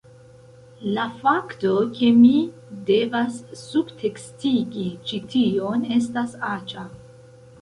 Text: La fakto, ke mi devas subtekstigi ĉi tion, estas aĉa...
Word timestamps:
La 0.93 1.03
fakto, 1.17 1.73
ke 1.99 2.09
mi 2.21 2.31
devas 2.87 3.37
subtekstigi 3.65 4.87
ĉi 5.11 5.21
tion, 5.37 5.87
estas 6.01 6.35
aĉa... 6.51 6.89